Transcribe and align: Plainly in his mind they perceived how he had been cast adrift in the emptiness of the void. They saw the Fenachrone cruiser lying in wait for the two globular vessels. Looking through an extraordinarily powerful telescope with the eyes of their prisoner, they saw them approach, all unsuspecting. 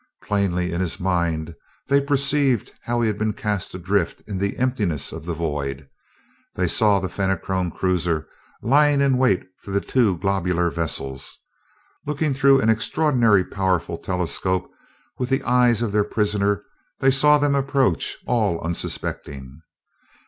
Plainly 0.23 0.71
in 0.71 0.81
his 0.81 0.99
mind 0.99 1.53
they 1.87 2.01
perceived 2.01 2.71
how 2.85 3.01
he 3.01 3.07
had 3.07 3.19
been 3.19 3.33
cast 3.33 3.75
adrift 3.75 4.23
in 4.25 4.39
the 4.39 4.57
emptiness 4.57 5.11
of 5.11 5.25
the 5.25 5.35
void. 5.35 5.87
They 6.55 6.67
saw 6.67 6.97
the 6.99 7.07
Fenachrone 7.07 7.69
cruiser 7.69 8.27
lying 8.63 8.99
in 8.99 9.19
wait 9.19 9.45
for 9.61 9.69
the 9.69 9.79
two 9.79 10.17
globular 10.17 10.71
vessels. 10.71 11.37
Looking 12.07 12.33
through 12.33 12.61
an 12.61 12.69
extraordinarily 12.71 13.43
powerful 13.43 13.99
telescope 13.99 14.71
with 15.19 15.29
the 15.29 15.43
eyes 15.43 15.83
of 15.83 15.91
their 15.91 16.03
prisoner, 16.03 16.63
they 16.97 17.11
saw 17.11 17.37
them 17.37 17.53
approach, 17.53 18.17
all 18.25 18.59
unsuspecting. 18.59 19.61